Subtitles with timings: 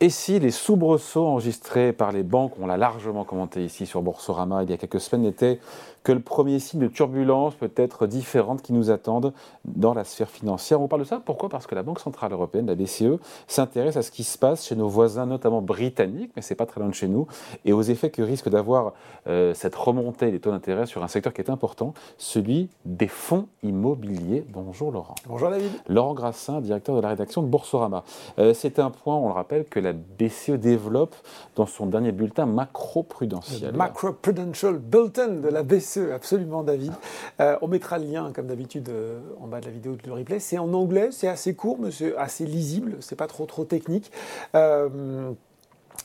[0.00, 4.62] Et si les soubresauts enregistrés par les banques, on l'a largement commenté ici sur Boursorama
[4.62, 5.58] il y a quelques semaines, étaient
[6.04, 9.32] que le premier signe de turbulence peut-être différente qui nous attendent
[9.64, 10.80] dans la sphère financière.
[10.80, 11.48] On parle de ça pourquoi?
[11.48, 14.76] Parce que la Banque Centrale Européenne, la BCE, s'intéresse à ce qui se passe chez
[14.76, 17.26] nos voisins, notamment britanniques, mais c'est pas très loin de chez nous,
[17.64, 18.94] et aux effets que risque d'avoir
[19.26, 23.48] euh, cette remontée des taux d'intérêt sur un secteur qui est important, celui des fonds
[23.62, 24.46] immobiliers.
[24.48, 25.16] Bonjour Laurent.
[25.26, 25.72] Bonjour David.
[25.88, 28.04] Laurent Grassin, directeur de la rédaction de Boursorama.
[28.38, 31.16] Euh, c'est un point, on le rappelle, que la BCE développe
[31.56, 33.74] dans son dernier bulletin macro-prudentiel.
[33.74, 36.92] Macro-prudential bulletin de la BCE absolument, David.
[37.40, 40.38] Euh, on mettra le lien, comme d'habitude, euh, en bas de la vidéo de replay.
[40.40, 42.96] C'est en anglais, c'est assez court, mais c'est assez lisible.
[43.00, 44.10] C'est pas trop trop technique.
[44.54, 45.32] Euh,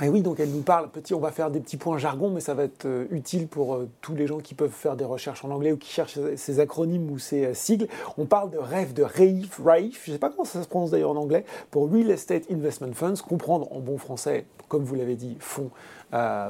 [0.01, 2.41] et oui, donc elle nous parle, petit, on va faire des petits points jargon, mais
[2.41, 5.71] ça va être utile pour tous les gens qui peuvent faire des recherches en anglais
[5.71, 7.87] ou qui cherchent ces acronymes ou ces sigles.
[8.17, 10.89] On parle de rêve de RAIF, RAIF, je ne sais pas comment ça se prononce
[10.89, 15.15] d'ailleurs en anglais, pour Real Estate Investment Funds, comprendre en bon français, comme vous l'avez
[15.15, 15.69] dit, fonds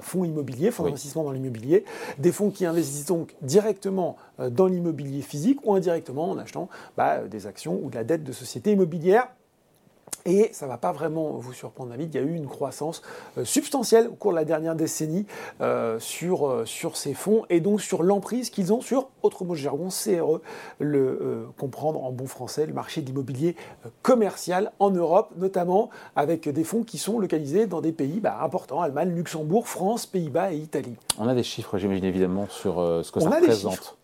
[0.02, 1.86] fonds immobiliers, fonds d'investissement dans l'immobilier,
[2.18, 7.20] des fonds qui investissent donc directement euh, dans l'immobilier physique ou indirectement en achetant bah,
[7.20, 9.28] des actions ou de la dette de sociétés immobilières
[10.26, 13.02] et ça ne va pas vraiment vous surprendre, David, il y a eu une croissance
[13.38, 15.26] euh, substantielle au cours de la dernière décennie
[15.62, 19.54] euh, sur, euh, sur ces fonds et donc sur l'emprise qu'ils ont sur, autre mot
[19.54, 20.40] de jargon, CRE,
[20.80, 23.56] le comprendre en bon français, le marché de l'immobilier
[24.02, 28.82] commercial en Europe, notamment avec des fonds qui sont localisés dans des pays bah, importants,
[28.82, 30.96] Allemagne, Luxembourg, France, Pays-Bas et Italie.
[31.18, 33.98] On a des chiffres, j'imagine évidemment, sur ce que ça représente.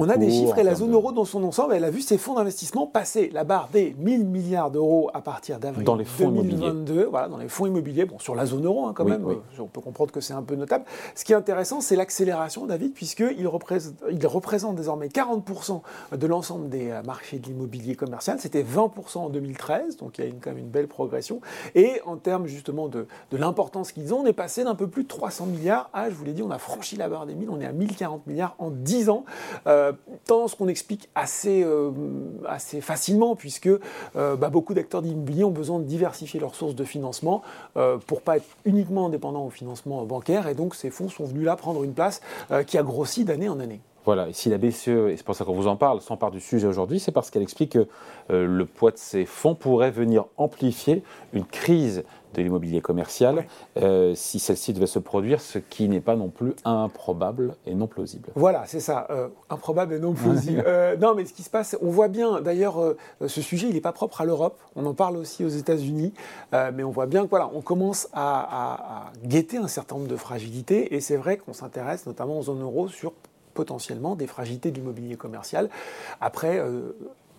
[0.00, 2.18] On a des chiffres et la zone euro dans son ensemble, elle a vu ses
[2.18, 7.04] fonds d'investissement passer la barre des 1000 milliards d'euros à partir d'avril 2022.
[7.10, 9.24] Voilà, dans les fonds immobiliers, bon, sur la zone euro hein, quand même,
[9.58, 10.84] on peut comprendre que c'est un peu notable.
[11.14, 15.80] Ce qui est intéressant, c'est l'accélération, David, puisqu'il représente, il représente désormais 40%
[16.16, 18.38] de l'ensemble des euh, marchés de l'immobilier commercial.
[18.40, 21.40] C'était 20% en 2013, donc il y a une, quand même une belle progression.
[21.74, 25.04] Et en termes justement de, de l'importance qu'ils ont, on est passé d'un peu plus
[25.04, 27.50] de 300 milliards à, je vous l'ai dit, on a franchi la barre des 1000,
[27.50, 29.24] on est à 1040 milliards en 10 ans.
[29.66, 29.92] Euh,
[30.26, 31.90] tendance qu'on explique assez, euh,
[32.80, 37.42] facilement, puisque euh, bah, beaucoup d'acteurs d'immobilier ont besoin de diversifier leurs sources de financement
[38.06, 41.56] pour pas être uniquement indépendants au financement bancaire, et donc ces fonds sont venus là
[41.56, 42.20] prendre une place
[42.66, 43.80] qui a grossi d'année en année.
[44.04, 46.40] Voilà, et si la BCE, et c'est pour ça qu'on vous en parle, s'empare du
[46.40, 47.86] sujet aujourd'hui, c'est parce qu'elle explique que
[48.30, 51.02] le poids de ces fonds pourrait venir amplifier
[51.32, 52.04] une crise
[52.34, 53.46] de l'immobilier commercial,
[53.76, 57.86] euh, si celle-ci devait se produire, ce qui n'est pas non plus improbable et non
[57.86, 58.30] plausible.
[58.34, 60.64] Voilà, c'est ça, euh, improbable et non plausible.
[60.66, 62.78] Euh, non, mais ce qui se passe, on voit bien, d'ailleurs,
[63.26, 66.12] ce sujet, il n'est pas propre à l'Europe, on en parle aussi aux États-Unis,
[66.52, 70.16] mais on voit bien que voilà, on commence à, à guetter un certain nombre de
[70.16, 73.12] fragilités, et c'est vrai qu'on s'intéresse notamment aux zones euro sur
[73.54, 75.68] potentiellement des fragilités de l'immobilier commercial.
[76.20, 76.62] Après,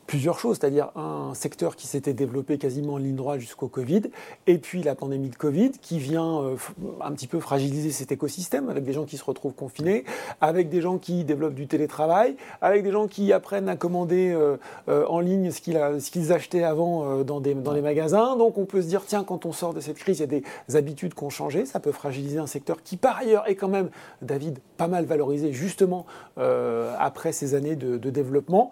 [0.06, 4.04] plusieurs choses, c'est-à-dire un secteur qui s'était développé quasiment en ligne droite jusqu'au Covid,
[4.48, 6.56] et puis la pandémie de Covid qui vient euh,
[7.02, 10.04] un petit peu fragiliser cet écosystème avec des gens qui se retrouvent confinés,
[10.42, 14.58] avec des gens qui développent du télétravail, avec des gens qui apprennent à commander euh,
[14.90, 18.36] euh, en ligne ce qu'ils achetaient avant dans, les magasins.
[18.38, 20.28] Donc on peut se dire, tiens, quand on sort de cette crise, il y a
[20.28, 20.44] des
[20.76, 23.90] habitudes qui ont changé, ça peut fragiliser un secteur qui par ailleurs est quand même,
[24.22, 26.06] David, pas mal valorisé justement
[26.38, 28.72] après ces années de développement.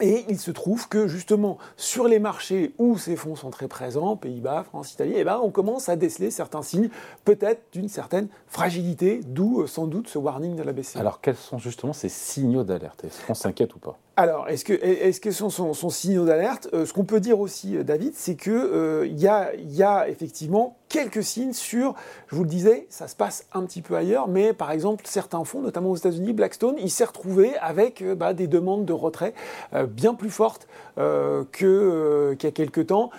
[0.00, 4.16] Et il se trouve que justement sur les marchés où ces fonds sont très présents,
[4.16, 6.88] Pays-Bas, France, Italie, eh ben, on commence à déceler certains signes
[7.24, 10.96] peut-être d'une certaine fragilité, d'où euh, sans doute ce warning de la BCE.
[10.96, 13.04] Alors quels sont justement ces signaux d'alerte?
[13.04, 13.98] Est-ce qu'on s'inquiète ou pas?
[14.16, 17.76] Alors, est-ce que, que ce sont, sont, signaux d'alerte euh, Ce qu'on peut dire aussi,
[17.76, 21.94] euh, David, c'est qu'il euh, y, a, y a effectivement quelques signes sur,
[22.26, 25.44] je vous le disais, ça se passe un petit peu ailleurs, mais par exemple, certains
[25.44, 29.32] fonds, notamment aux États-Unis, Blackstone, il s'est retrouvé avec bah, des demandes de retrait
[29.88, 30.66] bien plus fortes
[30.96, 33.10] qu'il y a quelques temps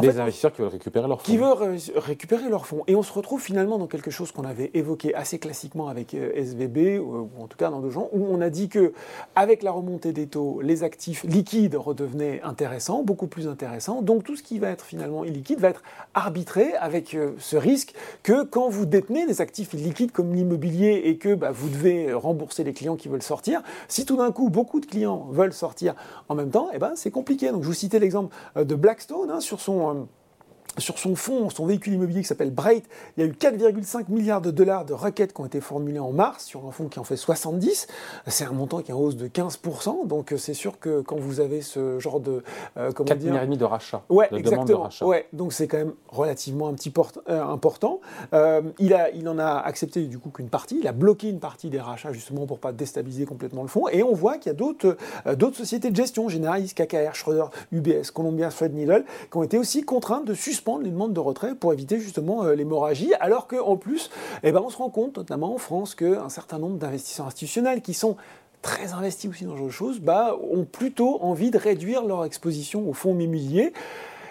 [0.00, 1.32] des investisseurs qui veulent récupérer leurs fonds.
[1.32, 2.84] Qui veulent récupérer leurs fonds.
[2.86, 6.32] Et on se retrouve finalement dans quelque chose qu'on avait évoqué assez classiquement avec euh,
[6.34, 8.92] SVB, euh, ou en tout cas dans deux gens, où on a dit que
[9.34, 14.02] avec la remontée des taux, les actifs liquides redevenaient intéressants, beaucoup plus intéressants.
[14.02, 15.82] Donc tout ce qui va être finalement illiquide va être
[16.14, 21.18] arbitré avec euh, ce risque que quand vous détenez des actifs illiquides comme l'immobilier et
[21.18, 24.80] que bah, vous devez rembourser les clients qui veulent sortir, si tout d'un coup beaucoup
[24.80, 25.94] de clients veulent sortir
[26.28, 27.50] en même temps, eh ben, c'est compliqué.
[27.50, 30.06] Donc je vous citais l'exemple de Blackstone hein, sur son um,
[30.78, 32.84] sur son fonds, son véhicule immobilier qui s'appelle Bright,
[33.16, 36.12] il y a eu 4,5 milliards de dollars de requêtes qui ont été formulées en
[36.12, 37.86] mars sur un fonds qui en fait 70.
[38.26, 40.06] C'est un montant qui est en hausse de 15%.
[40.06, 42.42] Donc euh, c'est sûr que quand vous avez ce genre de
[42.76, 44.02] euh, comment 4 milliards et demi de rachat.
[44.08, 44.88] Ouais, exactement.
[45.02, 46.92] Ouais, donc c'est quand même relativement un petit
[47.28, 48.00] euh, important.
[48.32, 50.78] Euh, il a, il en a accepté du coup qu'une partie.
[50.78, 53.88] Il a bloqué une partie des rachats justement pour pas déstabiliser complètement le fonds.
[53.88, 54.96] Et on voit qu'il y a d'autres,
[55.34, 60.24] d'autres sociétés de gestion, Generali, KKR, Schroeder, UBS, Columbia, Needle, qui ont été aussi contraintes
[60.24, 64.10] de suspendre les demandes de retrait pour éviter justement l'hémorragie, alors qu'en plus,
[64.42, 67.94] eh ben, on se rend compte, notamment en France, qu'un certain nombre d'investisseurs institutionnels qui
[67.94, 68.16] sont
[68.62, 72.92] très investis aussi dans ce choses, bah, ont plutôt envie de réduire leur exposition aux
[72.92, 73.72] fonds immobiliers.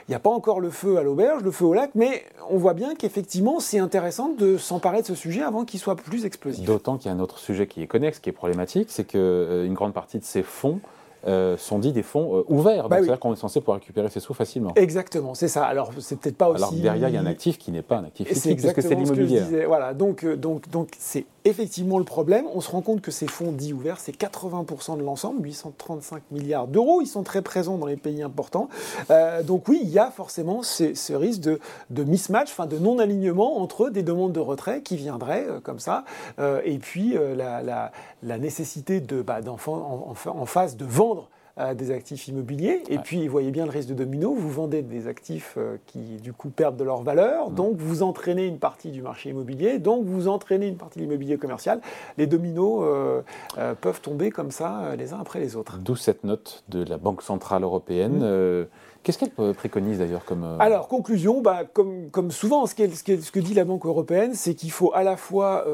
[0.08, 2.58] Il n'y a pas encore le feu à l'auberge, le feu au lac, mais on
[2.58, 6.64] voit bien qu'effectivement, c'est intéressant de s'emparer de ce sujet avant qu'il soit plus explosif.
[6.64, 9.20] D'autant qu'il y a un autre sujet qui est connexe, qui est problématique, c'est qu'une
[9.22, 10.80] euh, grande partie de ces fonds
[11.28, 12.90] euh, sont dits des fonds euh, ouverts.
[12.90, 14.74] Bah c'est-à-dire qu'on est censé pouvoir récupérer ses sous facilement.
[14.76, 15.66] Exactement, c'est ça.
[15.66, 16.64] Alors, c'est peut-être pas aussi.
[16.64, 18.82] Alors, derrière, il y a un actif qui n'est pas un actif liquide, parce que
[18.82, 19.66] c'est l'immobilier.
[19.66, 22.46] Voilà, donc, donc, donc c'est effectivement le problème.
[22.54, 26.68] On se rend compte que ces fonds dits ouverts, c'est 80% de l'ensemble, 835 milliards
[26.68, 27.02] d'euros.
[27.02, 28.68] Ils sont très présents dans les pays importants.
[29.12, 31.60] Euh, donc oui, il y a forcément ce, risque de,
[31.92, 36.04] de mismatch, enfin de non-alignement entre des demandes de retrait qui viendraient euh, comme ça,
[36.40, 41.15] euh, et puis la, la, nécessité de, bah, en, en, en, face de vendre
[41.58, 42.84] des actifs immobiliers.
[42.90, 44.34] Et puis, vous voyez bien le risque de domino.
[44.34, 47.50] Vous vendez des actifs euh, qui, du coup, perdent de leur valeur.
[47.50, 49.80] Donc, vous entraînez une partie du marché immobilier.
[49.80, 51.80] Donc, vous entraînez une partie de l'immobilier commercial.
[52.18, 53.22] Les dominos euh,
[53.58, 55.78] euh, peuvent tomber comme ça, les uns après les autres.
[55.78, 58.20] D'où cette note de la Banque Centrale Européenne.
[58.20, 58.68] Mm.
[59.04, 60.58] Qu'est-ce qu'elle préconise d'ailleurs comme...
[60.60, 64.72] Alors, conclusion, bah, comme, comme, souvent, ce, ce, que dit la Banque européenne, c'est qu'il
[64.72, 65.66] faut à la fois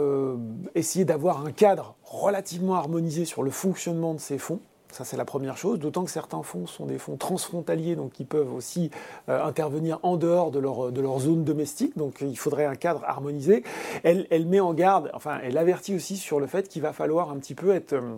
[0.76, 4.60] essayer d'avoir un cadre relativement harmonisé sur le fonctionnement de ces fonds,
[4.92, 8.26] ça, c'est la première chose, d'autant que certains fonds sont des fonds transfrontaliers, donc qui
[8.26, 8.92] peuvent aussi
[9.30, 13.64] euh, intervenir en dehors de leur, zone domestique, donc il faudrait un cadre harmonisé.
[14.04, 17.32] Elle, elle met en garde, enfin, elle avertit aussi sur le fait qu'il va falloir
[17.32, 17.94] un petit peu être...
[17.94, 18.18] Euh,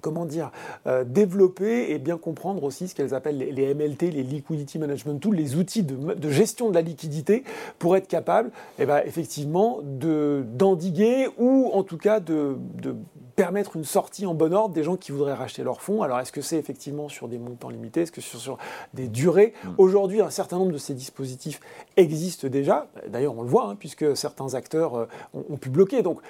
[0.00, 0.50] comment dire,
[0.86, 5.36] euh, développer et bien comprendre aussi ce qu'elles appellent les, MLT, les Liquidity Management Tools,
[5.36, 7.44] les outils de, gestion de la liquidité
[7.78, 12.94] pour être capable, eh ben, effectivement, d'endiguer ou en tout cas de, de
[13.36, 16.02] permettre une sortie en bon ordre des gens qui voudraient racheter leurs fonds.
[16.02, 18.00] Alors, est-ce que c'est effectivement sur des montants limités?
[18.00, 18.58] Est-ce que c'est sur,
[18.94, 19.52] des durées?
[19.62, 19.68] Mm.
[19.78, 21.60] Aujourd'hui, un certain nombre de ces dispositifs
[21.96, 22.88] existent déjà.
[23.08, 26.02] D'ailleurs, on le voit, hein, puisque certains acteurs euh, ont, ont, pu bloquer.
[26.02, 26.20] Donc,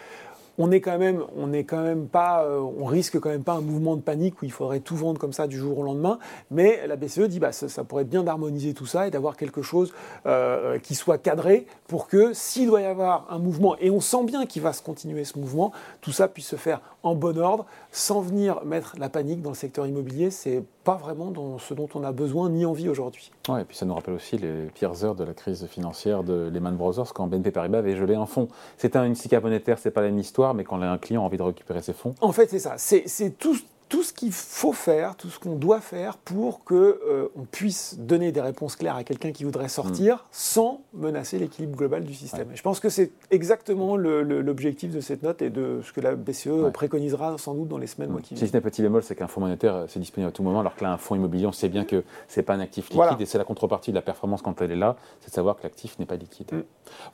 [0.58, 4.40] on est quand même, pas, euh, on risque quand même pas un mouvement de panique
[4.42, 6.18] où il faudrait tout vendre comme ça du jour au lendemain.
[6.50, 9.62] Mais la BCE dit, bah, ça, pourrait être bien d'harmoniser tout ça et d'avoir quelque
[9.62, 9.92] chose
[10.26, 14.24] euh, qui soit cadré pour que s'il doit y avoir un mouvement, et on sent
[14.24, 17.66] bien qu'il va se continuer ce mouvement, tout ça puisse se faire en bon ordre,
[17.92, 20.30] sans venir mettre la panique dans le secteur immobilier.
[20.30, 23.30] C'est pas vraiment dans ce dont on a besoin ni envie aujourd'hui.
[23.48, 26.50] Ouais, et puis ça nous rappelle aussi les pires heures de la crise financière de
[26.52, 28.48] Lehman Brothers quand BNP Paribas avait gelé un fonds.
[28.76, 31.26] C'est un, une SICA monétaire, c'est pas la même histoire, mais quand un client a
[31.26, 32.14] envie de récupérer ses fonds.
[32.20, 32.74] En fait, c'est ça.
[32.76, 33.56] C'est tout,
[33.88, 38.32] tout ce qu'il faut faire, tout ce qu'on doit faire pour qu'on euh, puisse donner
[38.32, 40.20] des réponses claires à quelqu'un qui voudrait sortir mm.
[40.32, 42.48] sans menacer l'équilibre global du système.
[42.54, 46.72] je pense que c'est exactement l'objectif de cette note et de ce que la BCE
[46.72, 48.12] préconisera sans doute dans les semaines, mm.
[48.12, 48.46] mois qui viennent.
[48.46, 50.60] Si ce n'est petit bémol, c'est qu'un fonds monétaire, euh, c'est disponible à tout moment,
[50.60, 52.90] alors que là, un fonds immobilier, on sait bien que ce n'est pas un actif
[52.90, 55.56] liquide et c'est la contrepartie de la performance quand elle est là, c'est de savoir
[55.56, 56.52] que l'actif n'est pas liquide.
[56.52, 56.62] Mm.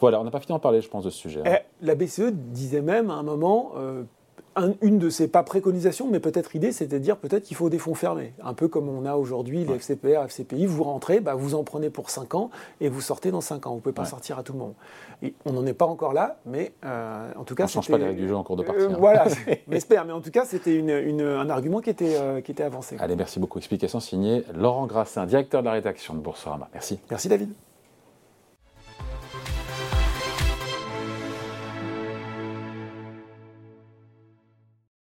[0.01, 1.43] Voilà, on n'a pas fini d'en parler, je pense, de ce sujet.
[1.45, 1.59] Hein.
[1.83, 3.73] Eh, la BCE disait même à un moment...
[3.77, 4.05] Euh,
[4.83, 7.79] une de ces, pas préconisations, mais peut-être idée, c'est de dire peut-être qu'il faut des
[7.79, 8.33] fonds fermés.
[8.43, 11.91] Un peu comme on a aujourd'hui les FCPR, FCPI, vous rentrez, bah, vous en prenez
[11.91, 12.51] pour 5 ans
[12.81, 13.71] et vous sortez dans 5 ans.
[13.71, 14.75] Vous ne pouvez pas sortir à tout le moment.
[15.23, 17.65] Et on n'en est pas encore là, mais euh, en tout cas.
[17.65, 18.83] On ne change pas les règles du jeu en cours de partie.
[18.83, 18.97] Euh, hein.
[18.99, 19.27] Voilà,
[19.71, 20.05] j'espère.
[20.05, 22.97] Mais en tout cas, c'était un argument qui était, euh, qui était avancé.
[22.99, 23.59] Allez, merci beaucoup.
[23.59, 26.69] Explication signée Laurent Grassin, directeur de la rédaction de Boursorama.
[26.73, 26.99] Merci.
[27.11, 27.53] Merci David.